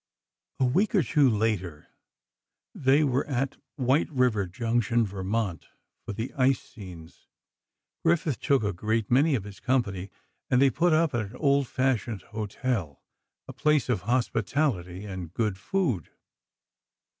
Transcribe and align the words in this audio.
A 0.59 0.65
week 0.65 0.95
or 0.95 1.03
two 1.03 1.29
later, 1.29 1.89
they 2.73 3.03
were 3.03 3.23
at 3.27 3.57
White 3.75 4.09
River 4.09 4.47
Junction. 4.47 5.05
Vermont, 5.05 5.67
for 6.03 6.13
the 6.13 6.33
ice 6.33 6.59
scenes. 6.59 7.27
Griffith 8.03 8.39
took 8.39 8.63
a 8.63 8.73
good 8.73 9.11
many 9.11 9.35
of 9.35 9.43
his 9.43 9.59
company, 9.59 10.09
and 10.49 10.59
they 10.59 10.71
put 10.71 10.91
up 10.91 11.13
at 11.13 11.25
an 11.29 11.35
old 11.35 11.67
fashioned 11.67 12.23
hotel, 12.23 13.03
a 13.47 13.53
place 13.53 13.89
of 13.89 14.01
hospitality 14.09 15.05
and 15.05 15.35
good 15.35 15.59
food. 15.59 16.09